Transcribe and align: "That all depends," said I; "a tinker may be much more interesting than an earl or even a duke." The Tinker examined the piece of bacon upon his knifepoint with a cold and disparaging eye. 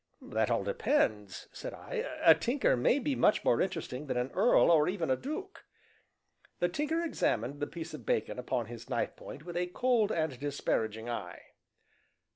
"That 0.19 0.49
all 0.49 0.63
depends," 0.63 1.47
said 1.53 1.75
I; 1.75 2.05
"a 2.23 2.33
tinker 2.33 2.75
may 2.75 2.97
be 2.97 3.13
much 3.15 3.45
more 3.45 3.61
interesting 3.61 4.07
than 4.07 4.17
an 4.17 4.31
earl 4.33 4.71
or 4.71 4.89
even 4.89 5.11
a 5.11 5.15
duke." 5.15 5.63
The 6.57 6.69
Tinker 6.69 7.03
examined 7.03 7.59
the 7.59 7.67
piece 7.67 7.93
of 7.93 8.03
bacon 8.03 8.39
upon 8.39 8.65
his 8.65 8.89
knifepoint 8.89 9.43
with 9.43 9.55
a 9.55 9.67
cold 9.67 10.11
and 10.11 10.39
disparaging 10.39 11.07
eye. 11.07 11.43